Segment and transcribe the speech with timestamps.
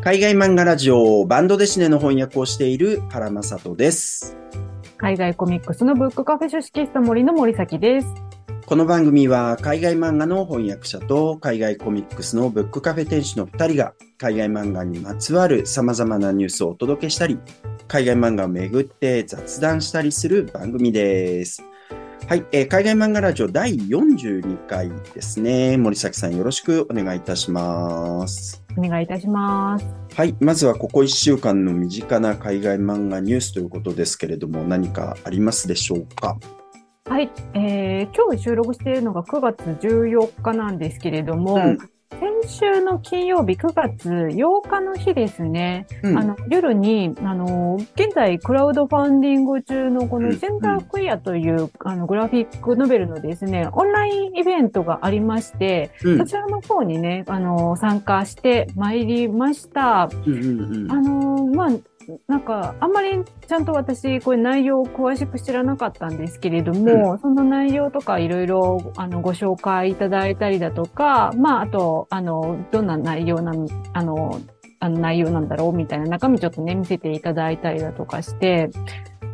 [0.00, 4.38] 海外漫画ラジオバンドデシネの翻訳をしている原正人です。
[4.96, 8.06] 海外コミックスのブックカフェ書式室森の森崎です。
[8.64, 17.38] この番組は海外漫画の翻訳者と海外コミックスのブックカフェ店主の2人が海外漫画にまつわる様々なニュースをお届けしたり、
[17.86, 21.62] 海外漫画をめぐって雑談したりする番組です。
[22.32, 25.76] はい、えー海外漫画ラジオ第42回ですね。
[25.76, 28.64] 森崎さんよろしくお願いいたします。
[28.74, 29.86] お願いいたします。
[30.14, 30.34] はい。
[30.40, 36.38] まずはここ1週間の身近な海外漫画ニュースということですけれども、何かありますでしょうか？
[37.04, 41.78] はい、えー、今日収録しているのが9月14日なんですけれども、うん
[42.20, 46.18] 先週の金曜日9月8日の日ですね、うん。
[46.18, 50.24] あの夜にあの現在クラウドファンディング中のこうん。
[50.24, 56.18] のジェンダークイアという、あのグラフィックノベルのですね、オンラインイベントがありまして、うん。
[56.18, 60.08] そちらの方にね、あの参加してまいりました。
[60.26, 60.92] うんうんうん。
[60.92, 61.70] あのーまあ、
[62.26, 74.40] なんか、あんまりちゃんと私、これ内容を詳しく知らなかったんですけれども、その内容とかいろいろ、あの、ご紹介いただいたりだとか、まあ、あと、あの、どんな内容なの、あの、
[74.80, 78.70] あの内容なんだろうみたいな中身ちょっとね、見せていただいたりだとかして、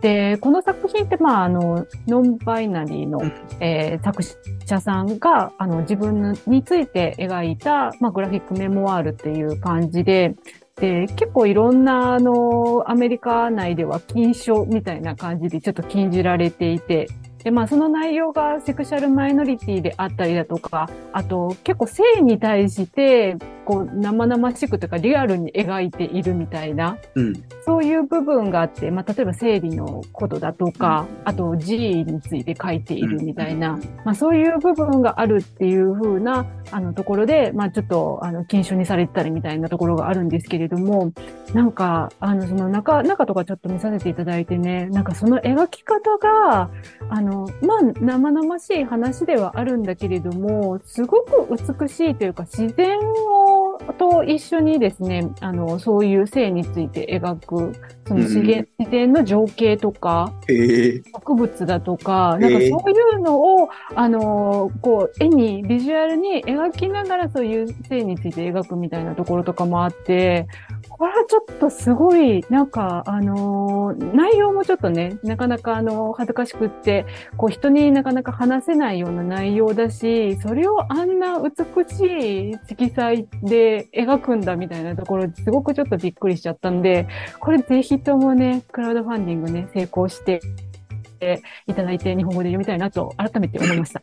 [0.01, 3.33] で、この作品って、まあ、あの、ノンバイナリーの、うん。
[3.61, 4.23] えー作
[4.67, 10.37] 者さんが、あの、自分について描いた、まあ、グラフィックメモワールっていう感じで、
[10.81, 17.09] で、結構いろんな、あの、アメリカ内では禁書みたいな感じでちょっと禁じられていて、
[17.49, 27.33] で、まあその内容がセクシャルマイノリティであったりだとか、あと結構性に対して、こう生々しくというかリアルに描いているみたいな、うん。
[27.65, 41.13] そういう部分があって、まあ例えば生理のことだとか、あと G について書いているみたいな、まあそういう部分があるっていう風な、あのところで、まあちょっと、あの、禁書にされてたりみたいなところがあるんですけれども、
[41.55, 46.71] なんか、あの、その中、中とかちょっと見させていただいてね、なんかその描き方が、
[47.11, 51.49] あの、まあ生々しい話ではあるんだけれども、すごく
[51.81, 57.73] 美しいというか自然を、と一緒にですね、あの、そういう性について描く、
[58.07, 61.03] その自うん然自然の情景とか、へえ。
[61.15, 70.47] 植物だとか、なんかえーそういうのを、あのーこう、絵に、ビジュアルに描きながらそういう性について描くみたいなところとかもあって、
[70.99, 87.07] これはちょっとすごい、なんか、あのー内容もちょっとね、なかなかあの、恥ずかしくって、こう、人になかなか話せないような内容だし、それをあんな美しい色彩で描くんだみたいなところすごくちょっとびっくりしちゃったんで、
[87.39, 90.41] これぜひともね、クラウドファンディングね、成功して、
[91.67, 94.03] いただいて日本語で読みたいなと改めて思いました。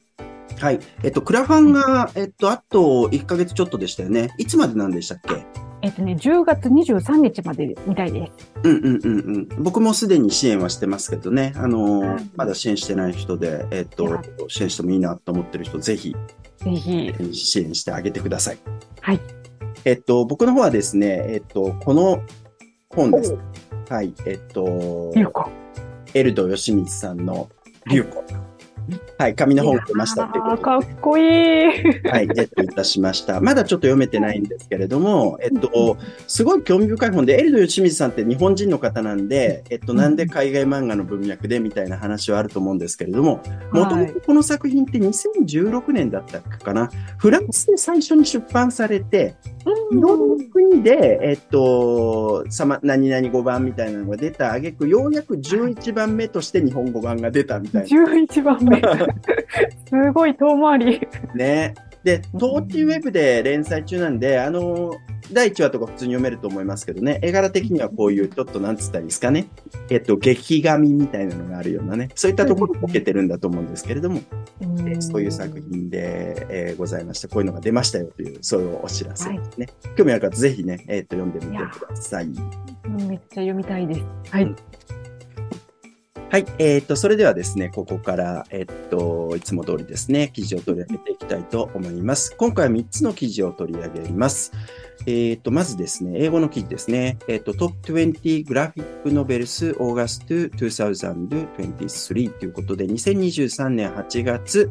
[0.59, 0.79] はい。
[1.03, 4.33] えっと、クラファンが、えっと、あと1ヶ月ちょっとでしたよね。
[4.37, 5.45] いつまでなんでしたっけ？
[5.85, 8.51] えっとね、10月23日までみたいです。
[8.63, 9.63] うんうんうんうん。
[9.63, 11.53] 僕もすでに支援はしてますけどね。
[11.55, 16.15] あのーはいまだ支援してない人で、えっとはい、支援してもいいなと思ってる人、ぜひ
[16.57, 17.13] ぜひ。
[17.33, 18.57] 支援してあげてください。
[19.01, 19.19] はい。
[19.85, 22.23] えっと、僕の方はですね、えっと、この
[22.89, 23.37] 本です。
[23.87, 24.11] はい。
[24.25, 25.13] えっと。
[26.15, 27.47] エルド義光さんの
[27.91, 28.23] 流子。
[29.17, 31.83] はい、紙の本を出ましたっていうあーこかっこいい。
[31.83, 33.41] とで、はい、ゲットいたしました。
[33.41, 35.97] まだちょっと読めてないんですけれども、えっと、
[36.27, 43.41] すごい興味深い本で、エルド義光さんって日本人の方なんで、えっと、なんで海外漫画の文脈でみたいな話はあると思うんですけれども、
[43.71, 49.35] もともとこの作品って2016年だったかな、フランスで最初に出版されて、
[49.91, 58.81] いろんな国で、えっと、さま、何々5番みたいなのが出た挙句、ようやく11番目として日本語版が出たみたい11番目。
[59.89, 61.01] すごい遠回り。
[61.29, 61.33] な。
[61.35, 61.73] ね。
[62.03, 64.93] で、トーチウェブで連載中なんで、あの、
[65.31, 69.47] 第1話とか普通に読めると思いますけどね、絵柄的にはこういう、ちょっとなんつったらいいですかね、
[69.89, 74.21] えっと、劇紙みたいなのがあるようなね、そういったところを受けてるんだと思うんですけれども、
[74.61, 79.67] えーそういう作品で、えーございまして、こういうのが出ましたよという、そういうお知らせですね。
[79.97, 82.25] 興味ある方、ぜひね、えっと、読んでみてください。
[82.25, 84.01] うんめっちゃ読みたいです。
[84.29, 84.55] はい。
[86.35, 86.45] はい。
[86.59, 92.35] えっ、と、それではですね、ここから、えっ、と、いつも通りですね、記事を取り上げていきたいと思います。
[92.35, 94.51] 今回は3つの記事を取り上げます。
[95.05, 97.17] えっ、と、まずですね、英語の記事ですね。
[97.29, 104.69] えっ、と、Top 20 Graphic Novels August 2023ということで、2023年8月、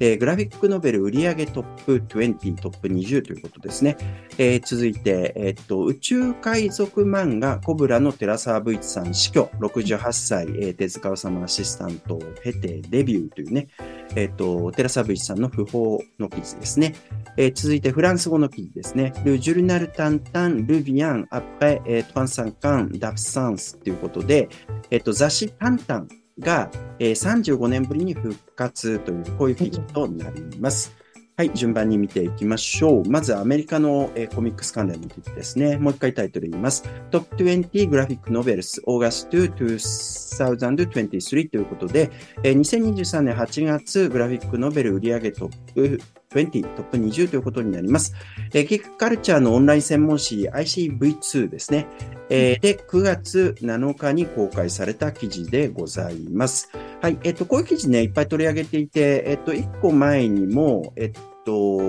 [0.00, 3.96] えーグラフィックノベル売上トップ20、トップ20ということですね。
[4.38, 13.68] えー続いて、えっと、宇宙海賊漫画コブラの寺沢武一さん死去、68歳、えー手塚治虫アシスタントを経てデビューというね、
[14.16, 16.94] えっ、と、テラサブイチさんの訃報の記事ですね。
[17.36, 19.12] えー続いてフランス語の記事ですね。
[19.24, 24.48] Le journal Tintin revient après えー35 ans d'absence ということで、
[24.90, 26.08] えっ、と、雑誌タンタン
[26.38, 30.94] が、えー35年ぶりに復活という、こういう記事となります。
[31.36, 33.10] はい、順番に見ていきましょう。
[33.10, 35.78] まずアメリカの、えーコミックス関連の記事ですね。
[35.78, 36.84] もう一回タイトル言います。
[37.10, 42.10] Top 20 Graphic Novels August 2023ということで、
[42.42, 46.00] えー2023年8月グラフィックノベル売上トップ
[46.40, 48.14] 20、トップ20ということになります。
[48.52, 51.86] えー、キックカルチャーのオンライン専門誌 ICV2 ですね。
[52.30, 56.70] えーで、9月7日に公開された記事でございます。
[57.02, 57.18] はい。
[57.22, 61.12] えっと、こういう記事ね、いっぱい取り上げていて、えっと、1個前にも、えっ
[61.44, 61.80] と、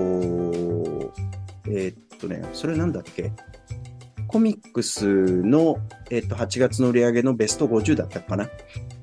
[1.68, 3.32] えっとね、それなんだっけ？
[4.28, 5.06] コミックス
[5.42, 5.78] の、
[6.10, 8.50] えっと、8月の売り上げのベスト50だったかな？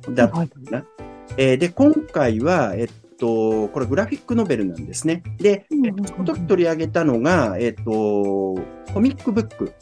[0.09, 0.85] だったかな、
[1.37, 2.89] えーで、今回は、えっ
[3.23, 5.23] と、これグラフィックノベルなんですね。
[5.37, 9.73] で、えっと、その時取り上げたのが、えっと、コミックブック。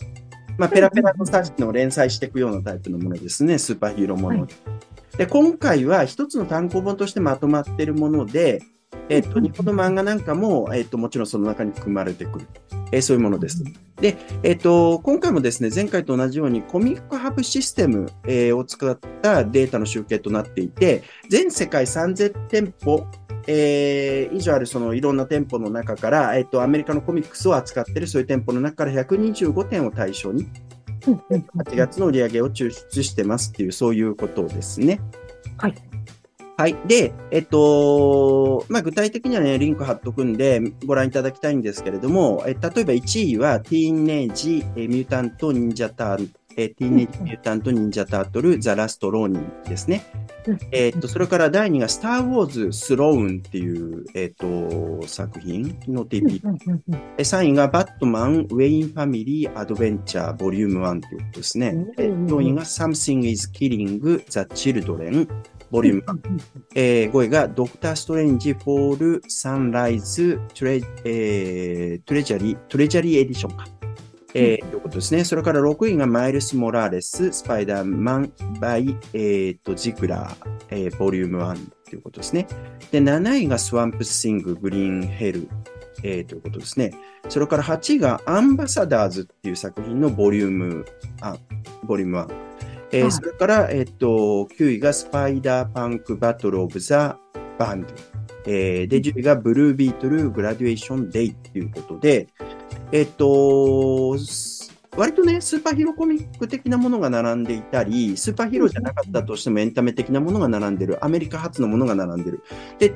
[0.57, 3.57] まあ、ペラペラの冊子の連載していくようなタイプのものですね。
[3.57, 4.41] スーパーヒーローもの。
[4.41, 4.49] はい
[5.17, 8.61] で、今回は一つの単行本としてまとまっているもので、
[9.09, 12.47] えっと、うん日本の漫画なんかも、えっと、もちろんその中に含まれてくる。
[12.93, 13.63] えーそういうものです。
[13.97, 23.05] で、えっと、今回もですね、前回と同じようにコミックハブシステム、えーを使ったデータの集計となっていて、全世界3000店舗、
[23.47, 30.47] えー以上あるそのいろんな店舗の中から、えっと、アメリカのコミックスを扱っているそういう店舗の中から125点を対象に、
[31.01, 34.99] 8月の売り上げを抽出してますっていう、そういうことですね。
[35.57, 35.75] はい。
[36.57, 36.75] はい。
[36.85, 50.03] で、えっと、まあ、具体的にはね、リンク貼っとくんで、ご覧いただきたいんですけれども、え例えば1位は、ティーンネージ、えミュータント・ニンジャターえティーンネージ・ミュータント・ニンジャタートル、ザ・ラスト・ローニンですね。
[50.71, 56.41] えっと、それから第2が、スター・ウォーズ・スローンっていう、えっと、作品の TP
[57.17, 61.75] え3位がバットマン、 Wayne Family Adventures、Volume 1ということですね。
[61.97, 65.27] えうん4位が Something is Killing the Children、
[65.69, 66.41] Volume 1。
[66.75, 73.80] えー5位がドクター・ストレンジ・ Fall Sunrise トレ、えートレジャリー、 Treasury Edition か。
[74.33, 75.23] えーということですね。
[75.25, 80.35] それから6位がマイルス・モラーレス、スパイダーマン by、えーと、ジグラー、
[80.69, 82.47] えー Volume 1ということですね。
[82.91, 85.49] で、7位が Swamp Thing Green Hell、
[86.03, 86.93] えーということですね。
[87.29, 90.85] それから8位がアンバサダーズっていう作品のボリューム、
[91.21, 91.35] あ、
[91.83, 92.27] Volume 1。
[92.93, 97.17] えーはいそれから、えっと、9位がスパイダーパンク Battle of the
[97.57, 97.87] Banned。
[98.45, 102.27] えーで、10位がブルービートル Graduation Day ということで、
[102.91, 104.61] えっと、す
[104.97, 112.43] 割とね、スーパーヒーローコミック的なものが並んでいたり、スーパーヒーローじゃなかったとしてもエンタメ的なものが並んでる、アメリカ発のものが並んでる。
[112.77, 112.93] で、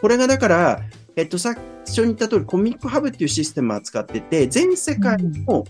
[0.00, 0.80] これがだから、
[1.16, 1.54] えっと、最
[1.84, 5.64] 初に言った通り、コミックハブっていうシステムを扱ってて、全世界の、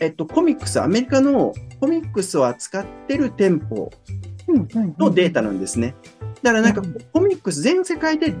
[0.00, 3.90] えっと、コミックス、アメリカのコミックスを扱ってる店舗
[4.98, 5.94] のデータなんですね。
[6.42, 8.34] だからなんかうん、コミックス全世界で、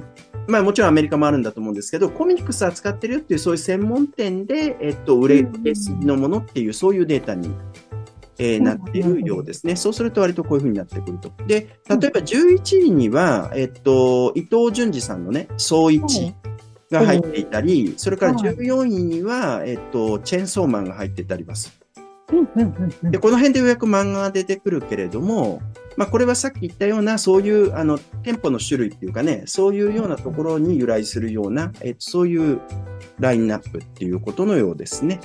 [0.48, 7.54] まあもちろんアメリカもあるんだと思うんですけど、コミックス扱ってるよっていうそういう専門店で、えっと、売れ、うん売れ筋のものっていうそういうデータに、
[8.38, 8.64] えーうん。
[8.64, 9.76] なっているようですね。
[9.76, 11.32] そうすると割とこういうふうになってくると。
[11.46, 16.34] で、例えば11位には、えっと、伊藤淳二さんのね、総一
[16.90, 21.82] が入っていたり、それから14位には、えっと、チェーンソーマンが入ってたります。
[23.10, 25.60] で、この辺でようやく漫画が出てくるけれども、
[25.96, 32.60] まあ、これはさっき言ったような、そういう、あの、店舗の種類っていうかね、そういうようなところに由来するような、え、そういう
[33.18, 35.20] ラインナップっていうことのようですね。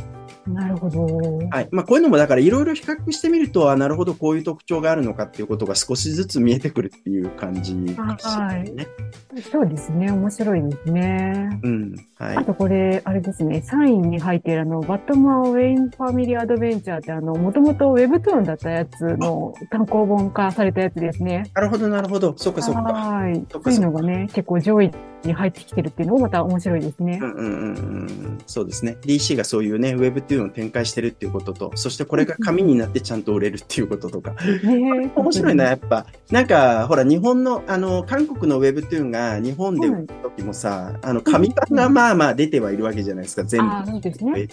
[0.48, 1.06] なるほど。
[1.50, 1.68] はい。
[1.72, 8.88] まあ、こういうのもだからいろいろ比較してみると、あ、なるほど、こういう特徴があるのかっていうことが少しずつ見えてくるっていう感じかしらね。
[9.52, 10.12] そうですね。
[10.12, 11.60] 面白いですね。
[11.64, 11.96] うん。
[12.18, 12.44] はいあ。
[12.44, 21.50] とこれ、あれですね、3位に入っているあの、バットマン・ウェイン・ファミリー・アドベンチャーってあの、もともとウェブトゥーンだったやつの単行本化されたやつですね。
[21.54, 22.34] なるほど、なるほど。
[22.38, 22.82] そっかそっか。
[22.82, 23.46] はい。
[23.52, 24.92] そういうのがね、結構上位
[25.28, 27.26] に入ってきてるっていうのもまた面白いですねう。
[27.26, 28.98] んうんうんうん、そうですね。
[29.02, 34.32] DC がそういうね、ウェブっていうのを展開してるっていうことと、そしてこれが紙になってちゃんと売れるっていうこととか。
[34.32, 36.06] ね 面白いな、やっぱ。
[36.32, 44.02] なんか、ほら、日本の、あの、韓国のウェブトゥーンが日本で売る時もさ、あの、紙版がまあまあ出てはいるわけじゃないですか、全部。
[44.02, 44.48] ですね。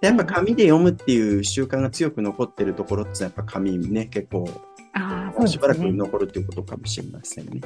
[0.00, 4.48] やっぱ紙で読むっていう習慣が強く残ってるところってやっぱ紙ね、結構
[4.92, 5.92] あしばらくね。
[5.92, 7.60] 残るっていうことかもしれませんね。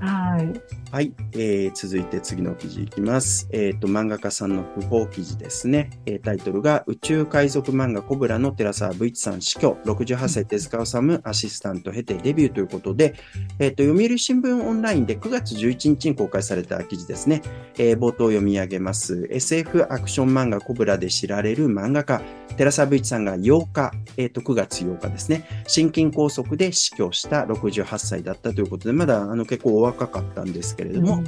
[0.00, 0.60] はい。
[0.90, 3.48] はい、えー続いて次の記事いきます。
[3.52, 5.90] えっ、と、漫画家さんの訃報記事ですね。
[6.06, 13.14] えータイトルが、宇宙海賊漫画コブラの寺沢武一さん死去、68歳手塚治虫アシスタント経てデビューということで、
[13.58, 17.42] えっ、と、読売新聞オンラインで9月11日に公開された記事ですね。
[17.78, 19.28] えー冒頭読み上げます。
[19.30, 22.22] SF アクション漫画コブラで知られる漫画家、
[22.56, 25.44] 寺沢武一さんが8日、えっ、と、9月8日ですね。
[25.66, 31.22] 心筋梗塞で死去した68歳だったということで、まだあの結構お若かったんですけれども、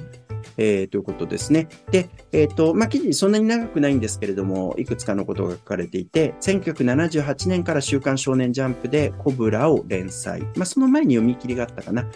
[0.57, 1.69] えーということですね。
[1.91, 10.43] で、えっ、と、まあ、記事そんなに長くないんですけれども、いくつかのことが書かれていて、1978年から週刊少年ジャンプでコブラを連載。
[10.57, 12.07] まあ、その前に読み切りがあったかな。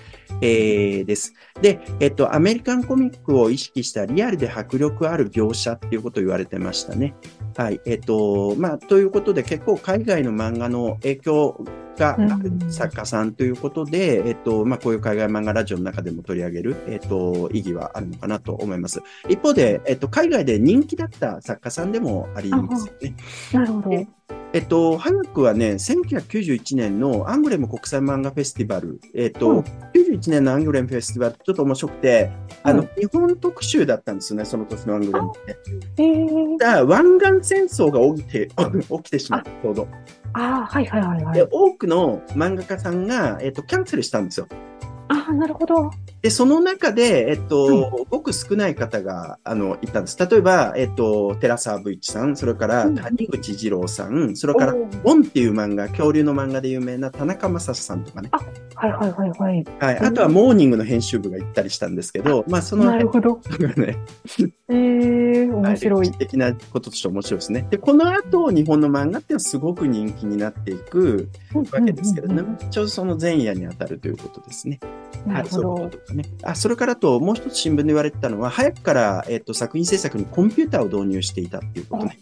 [0.41, 1.35] えーです。
[1.63, 7.15] で、えっ、と、アメリカンコミックを意識したリアルで迫力ある描写っていうことを言われてましたね。
[7.57, 7.81] はい。
[7.87, 11.65] えっ、と、まあ、ということで結構海外の漫画の影響
[11.97, 19.03] がある作家さんということで、えっと、まあ、こういう海外漫画ラジオの中でも取り上げる、えっと、意義はあるのかなと思います。
[19.29, 23.17] 一方で、えっと、海外で人気だった作家さんでもありますよね。
[23.53, 23.93] なるほど。
[23.93, 24.07] え
[24.53, 32.31] えっと、早くはね、1991年のアングレム国際漫画フェスティバル、えっと、うん91年のアングレムフェスティバルちょっと面白くて、
[32.63, 35.59] あの、うん日本特集だったんですよね、その年のアングレムって。
[35.99, 38.49] えー、だ湾岸戦争が起きて、
[38.89, 39.89] 起きてしまった、ちょうど。
[40.37, 44.49] ああ、はいはいはいはいで、多くの漫画家さんが、えっと、キャンセルしたんですよ。
[45.09, 45.91] ああ、なるほど。
[46.23, 50.19] で、その中で、えっと、ごく少ない方が、あの、いたんです。
[50.19, 58.31] 例えば、えっと、寺沢武一さん、それからうん谷口二郎さん、それから、ボンっていう漫画、恐竜の漫画で有名な田中正史さんとかね。
[58.75, 59.65] はいはいはいはい。
[59.79, 59.99] はい。
[59.99, 63.37] あとは、モーニングの編集部が行ったりしたんですけど、まあ、そのなるほど。
[63.37, 63.99] 辺がね、
[64.69, 66.11] えー、面白い。
[66.11, 67.67] 的なこととして面白いですね。
[67.71, 74.81] で、この後、日本の漫画ってのはすごく人気になっていくわけですけれども、うんうんちょうどその前夜に当たるということですね。
[75.27, 75.91] はい、そういうこど。
[75.91, 76.25] ととかね。
[76.43, 82.19] あ、それからと、もう一つ新聞で言われてたのは、早くから、えっ、と、作品制作にコンピューターを導入していたっていうことね。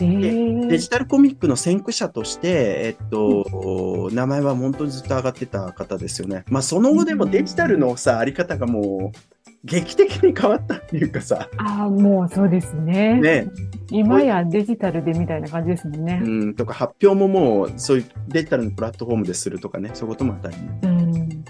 [0.00, 6.44] えー、デジタルコミックの先駆者として、えっと、名前は本当にずっと上がってた方ですよね。
[6.48, 9.18] まあ、その後でもデジタルのさ、あり方がもう、
[9.64, 13.18] 劇的に変わったっていうかさ、ああ、もうそうですね。
[13.20, 13.48] ね、
[13.90, 16.20] 今やデジタルでみたいな感じですもんね。
[16.22, 20.92] うん、とか発表ももう、そういうデジタルのプラットフォームでするとかね、そういうことも当たり前。
[20.92, 21.44] うん。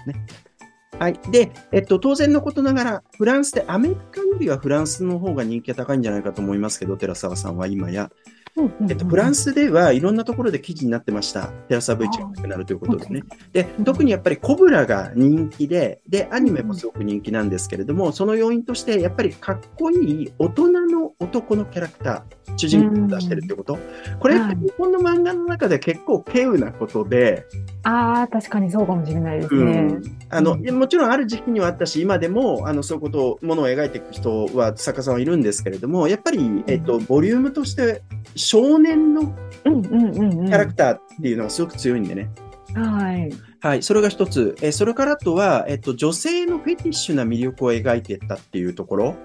[0.99, 1.19] はい。
[1.29, 8.09] で、えっと、当然のことながら、フランスで、アメリカよりはフランスの方が人気が高いんじゃないかと思いますけど、寺澤さんは今や。
[8.57, 9.35] えっと、フランス。
[9.45, 11.47] スではいろんなところで記事になってました。
[11.67, 13.23] 寺澤ブイチが亡くなるということでね。
[13.51, 23.77] でう、ん特にやっぱりコブラが人気で、で、アニメもすごく人気なんですけれども、その要因として、やっぱりかっこいい大人の男のキャラクター、主人公を出してるってこと。
[24.19, 27.45] これ、はい日本の漫画の中で結構稀有なことで、
[27.83, 29.61] ああ、確かにそうかもしれないですね。
[29.61, 29.65] う
[29.97, 38.01] ん、あの、うんもちろんある時期にはあったし、今でも、あの、そういうことを、ものを描いていく人は、作家さんはいるんですけれども、やっぱり、えっと、ボリュームとして、
[38.35, 39.35] 少年の。
[39.63, 42.29] キャラクターっていうのがすごく強いんでね。
[42.75, 43.31] はい。
[43.61, 44.55] はい、それが一つ。
[44.61, 49.15] えーそれからあとは、えっと、女性のフェティッシュな魅力を描いていったっていうところ。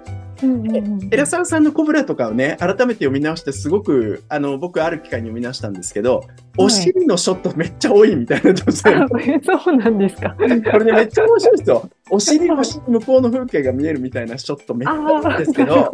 [0.42, 6.22] うんうんうん寺澤さんのコブラとかをね、改めて読み直して、すごく、あの、僕、ある機会に読み直したんですけど、
[6.56, 8.94] お尻のショットめっちゃ多いみたいな女性。
[8.94, 9.06] あ
[9.64, 10.34] そうなんですか。
[10.38, 11.90] これね、めっちゃ面白いですよ。
[12.10, 15.90] お尻越しに向こうの風景が見えるみたいなショットめっちゃあ多いんあ、ですけど。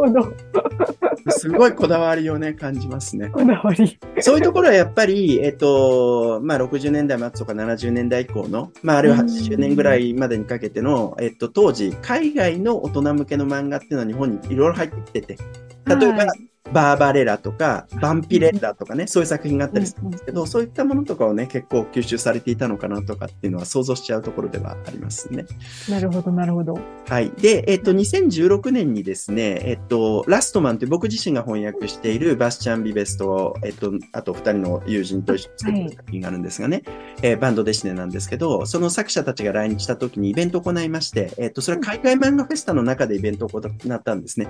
[1.28, 3.28] すごいこだわりをね、感じますね。
[3.28, 3.98] こだわり。
[4.20, 15.38] そういうところはやっぱり、えっと、まあ、60年代末とか70年代以降の、まあ、あるいは80年ぐらいまでにかけての、えっと、当時、海外の大人向けの漫画っていうのは日本にいろいろ入ってきてて、
[15.86, 16.50] 例えば、はい。
[16.72, 25.46] バーバレラとか、バンピレッラとかね、そういう作品があったりするんですけど、そういったものとかをね、結構吸収されていたのかなとかっていうのは想像しちゃうところではありますね。
[25.88, 26.78] なるほど、なるほど。
[27.08, 27.30] はい。
[27.30, 36.82] で、えっと、2016年にですね、えっと、ラストマンという僕自身が翻訳しているバスチャン・ビベスと、えっと、あと二人の友人と一緒に作った作品があるんですがね、
[37.22, 44.48] えーバンドデシネなんですけど、その作者たちが来日した時にイベントを行いまして、えっと、それは海外漫画フェスタの中でイベントを行ったんですね。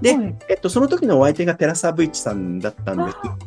[0.00, 3.18] で、はいえっと、その時のお相手がテラサブイチさんだったんです。
[3.22, 3.38] あ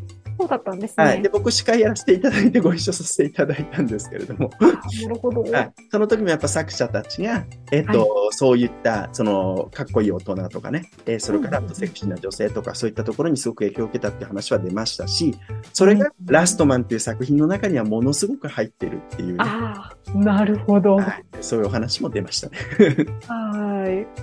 [0.41, 1.03] そうだったんですね。
[1.03, 1.21] はい。
[1.21, 5.43] で、僕司会やらせていただいてご一緒させていただいたんですけれども、あなるほど。
[5.43, 15.35] はい、その時もやっぱ作者たちが、えっとはそういったそのかっこいい大人とかね、えーそれからセクシーな女性とかそういったところにすごく影響を受けたっていう話は出ましたし
[15.73, 20.95] それがうん「ラストマン」っていう作品の中にはものすごく入ってるっていうね、ああ、なるほど。
[20.95, 22.57] ははい、そういうお話も出ましたね。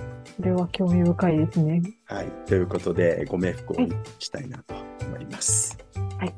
[0.05, 0.08] い。
[0.39, 1.81] これは興味深いですね。
[2.05, 3.75] はい、ということでご冥福を
[4.19, 4.73] したいなと
[5.05, 5.77] 思います。
[6.17, 6.33] はい。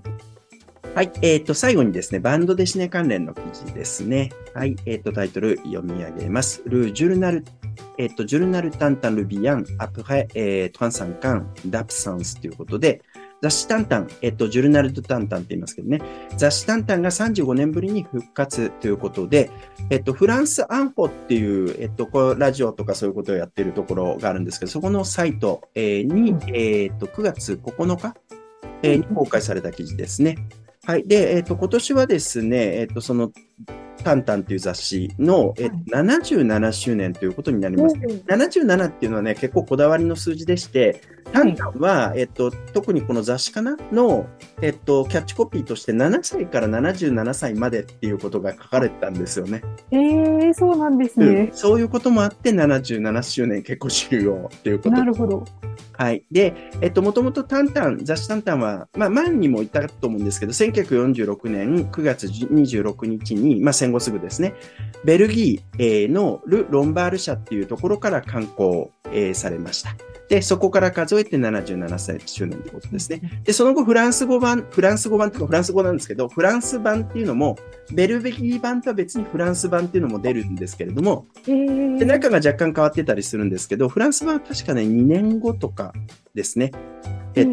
[0.96, 1.12] はい。
[1.22, 4.31] えっ、と、最後にですね、バンドデシネ関連の記事ですね。
[4.55, 4.75] はい。
[4.88, 6.63] えっ、と、タイトル読み上げます。
[6.65, 7.46] ル・ジュルナル、
[8.00, 13.03] えっと、ジュルナル・タンタン・ルビアン、アプレ、えー、トランサンカン、ダプサンスということで、
[13.42, 16.02] 雑誌タンタン、えっと、ジュルナルド・タンタンって言いますけどね、
[16.38, 19.50] 雑誌タンタンが35年ぶりに復活ということで、
[19.90, 28.16] えっと、フランス・アンフォっていう、えっと、こうラジオとかそういうことをやってるところがあるんですけど、そこのサイト、えー、に、えっと、9月9日、
[28.84, 30.38] えー、に公開された記事ですね。
[30.84, 31.08] はい。
[31.08, 33.32] で、えっと、今年はですね、えっと、その、
[34.04, 37.96] タンタンという雑誌の、えっと、77周年ということになります。
[37.96, 44.28] 77っていうのはね、結構こだわりの数字でして、タンタンは、えっと、特にこの雑誌かなの、
[44.62, 49.62] えっと、キャッチコピーとして7歳から77歳までっていうことが書かれてたんですよね。
[49.92, 55.44] ええー、そうなんですね、うん、そういうこともあって77周年結構重要ということなるほど。
[55.94, 56.24] はい。
[56.32, 64.56] で、えっと、もともとタンタン、雑誌タンタンは、まあ、前にも言ったと思うんですけど、1946年9月26日に、まあ、戦後すぐですね、
[65.06, 68.92] ベルギーのル・ロンバール社っていうところから刊行
[69.34, 69.96] されました。
[70.32, 73.22] で、そこから数えて77歳周年ということですね。
[73.44, 77.58] で、その後フランス語版、フランス語版というかフランス語なんですけど、フランス版っていうのも、
[77.92, 85.92] ベルギー版とは別にフランス版っていうのも出るんですけれども、で中が若干変わってたりするんですけど、フランス版は確かね、2年後とか
[86.34, 86.72] ですね。
[87.36, 87.52] えっと、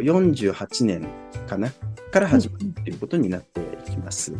[0.00, 1.06] 48年
[1.46, 1.70] かな
[2.10, 4.32] から始まるということになっていきます。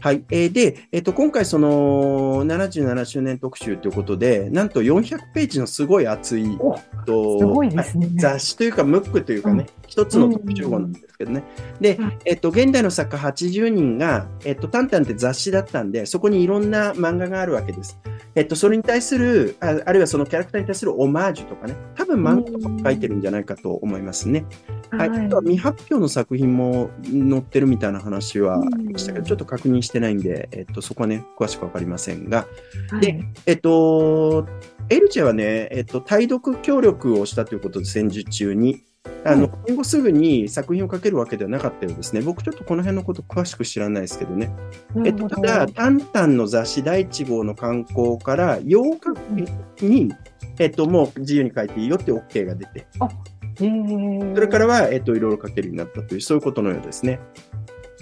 [0.00, 0.24] はい。
[0.30, 6.58] えー、で、えっ、ー、と、今回その77周年特集ということで、なんと400ページのすごい厚い、
[7.06, 7.84] といね、
[8.16, 11.42] 雑誌というか、ムックというかね、一、うん、つの特集号なんですけどね。
[11.80, 17.98] で、えっ、ー、と、現代の作家80人が、えっ、と、タンタンって雑誌だったんで、そこにいろんな漫画があるわけです。
[18.34, 24.44] えっと、それに対するあ、あるいはそのキャラクターに対するオマージュとかね、多分漫画とかも書いてるんじゃないかと思いますね。
[24.90, 25.08] はい。
[25.08, 28.62] あとは未発表の作品も載ってるみたいな話は
[28.96, 32.46] したけど、ちょっと確認してないんで、えっと、そこはね、詳しくわかりませんが。
[32.90, 34.46] はい、で、えっと、
[34.90, 38.84] エルチェはね、えっと、対読協力をしたということで、戦時中に。
[39.24, 42.20] あの、今後すぐに作品を書けるわけではなかったようですね。
[42.20, 44.50] 僕ちょっとこの辺のこと詳しく知らないですけどね。
[45.04, 48.98] えっと、ただ、タンタンの雑誌第1号の刊行から8
[49.78, 50.12] 日に、
[50.58, 52.86] えっと、もう自由に書いていいよって OK が出て。
[53.58, 57.20] それからは、えっと、いろいろ書けるようになったという、そういうことのようですね。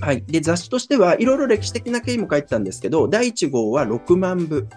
[0.00, 0.22] はい。
[0.26, 4.68] で、雑誌としてはいろいろ歴史的な経緯も書いてたんですけど、第1号は6万部。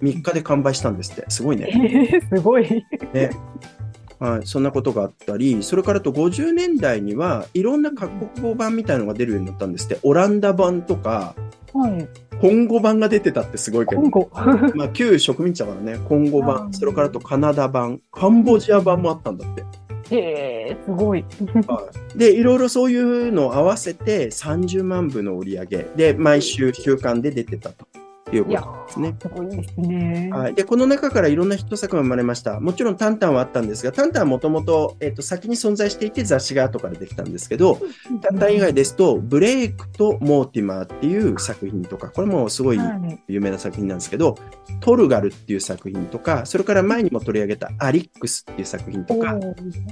[0.00, 1.24] 3日で完売したんですって。
[1.28, 1.68] すごいね。
[2.12, 2.84] えー、すごい。
[3.12, 3.30] ね。
[4.20, 9.98] はい、そんなことがあったり、それからと50年代にはいろんな各国語版みたいのが出るようになったんですって。
[10.02, 11.34] オランダ版とか、
[11.72, 12.08] はい、
[12.44, 14.02] 本語版が出てたってすごいけど、
[14.74, 19.64] まあ旧植民地だからね、今後版、それからとカナダ版、カンボジア版もあったんだって。
[20.14, 21.24] へえ、すごい。
[22.14, 27.86] で、いろいろそういうのを合わせて30万部の売り上げで、毎週週間で出てたと。
[28.36, 29.16] いうことですね。
[29.20, 30.30] すごいですね。
[30.32, 30.54] はい。
[30.54, 32.60] で、この中からいろんなヒット作が生まれました。
[32.60, 37.80] もちろんタンタンはあったんですが、タンタンはもともと、えっ、と、先に存在していて雑誌が後からできたんですけど、
[38.22, 42.80] タンタン以外ですと、ブレイクとモーティマーっていう作品とか、これもすごい
[43.28, 44.36] 有名な作品なんですけど、
[44.80, 49.38] トルガルっていう作品とか、それから前にも取り上げたアリックスっていう作品とか、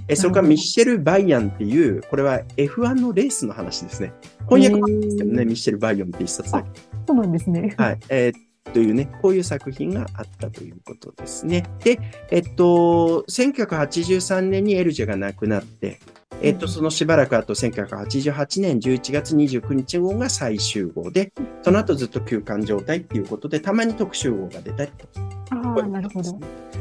[0.09, 4.13] えそれからミッシェル・バイアンっていう、これは F1 のレースの話ですね。
[4.49, 6.92] 翻訳なんですけどね、ミッシェル・バイオンって一冊だけ。
[7.07, 7.75] そうなんですね。
[7.77, 7.99] はい。
[8.09, 11.65] えーというね、こういう作品があったということですね。
[11.85, 11.99] で、
[12.31, 15.99] えっと、1983年にエルジェが亡くなって、
[16.41, 25.07] えっと、そのしばらく後、1988年11月29日号が最終号で、その後ずっと休館状態っていうことで、たまに特集号が出たりと。
[25.51, 26.41] ああ、なるほど。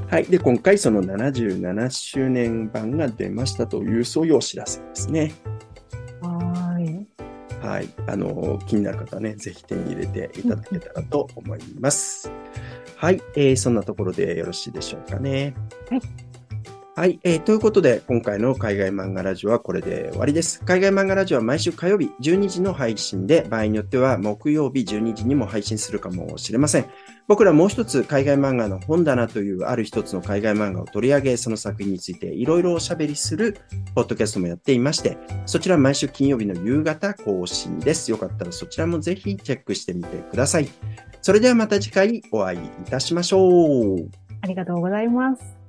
[0.10, 0.26] はい。
[0.26, 5.32] で、今回その77周年版が出ましたという、そういうお知らせですね。
[7.62, 7.90] はい。
[8.08, 12.32] あの、気になる方はね、ぜひ手に入れていただけたらと思います。
[12.96, 13.22] はい。
[13.36, 15.54] えー、そんなところでよろしいでしょうかね。
[15.90, 16.02] はい。
[16.94, 17.40] はい、えー。
[17.40, 20.62] ということで、今回の海外漫画ラジオはこれで終わりです。
[20.66, 26.86] 海外漫画ラジオは毎週火曜日12時の配信で、場合によっては木曜日12時にも配信するかもしれません。
[27.28, 33.58] 僕らもう一つ海外漫画の本棚というある一つの海外漫画を取り上げ、その作品についていろいろおしゃべりする
[33.96, 38.12] ポッドキャストもやっていまして、そちら毎週金曜日の夕方更新です。
[38.12, 40.68] よかったらそちらもぜひチェックしてみてください。
[41.22, 44.10] それではまた次回お会いいたしましょう。
[44.42, 45.61] ありがとうございます。